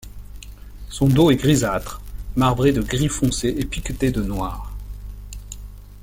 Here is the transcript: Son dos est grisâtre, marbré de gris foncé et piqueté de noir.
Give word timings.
Son 0.89 1.07
dos 1.09 1.29
est 1.29 1.35
grisâtre, 1.35 2.01
marbré 2.35 2.71
de 2.71 2.81
gris 2.81 3.07
foncé 3.07 3.49
et 3.55 3.65
piqueté 3.65 4.09
de 4.09 4.23
noir. 4.23 4.73